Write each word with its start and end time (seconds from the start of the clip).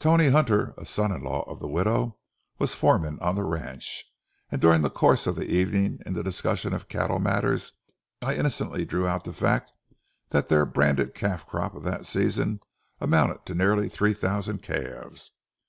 Tony 0.00 0.30
Hunter, 0.30 0.74
a 0.76 0.84
son 0.84 1.12
in 1.12 1.22
law 1.22 1.42
of 1.48 1.60
the 1.60 1.68
widow, 1.68 2.18
was 2.58 2.74
foreman 2.74 3.20
on 3.20 3.36
the 3.36 3.44
ranch, 3.44 4.04
and 4.50 4.60
during 4.60 4.82
the 4.82 4.90
course 4.90 5.28
of 5.28 5.36
the 5.36 5.48
evening 5.48 6.00
in 6.04 6.14
the 6.14 6.24
discussion 6.24 6.74
of 6.74 6.88
cattle 6.88 7.20
matters, 7.20 7.74
I 8.20 8.34
innocently 8.34 8.84
drew 8.84 9.06
out 9.06 9.22
the 9.22 9.32
fact 9.32 9.70
that 10.30 10.48
their 10.48 10.66
branded 10.66 11.14
calf 11.14 11.46
crop 11.46 11.76
of 11.76 11.84
that 11.84 12.04
season 12.04 12.58
amounted 13.00 13.46
to 13.46 13.54
nearly 13.54 13.88
three 13.88 14.12
thousand 14.12 14.60
calves. 14.60 15.30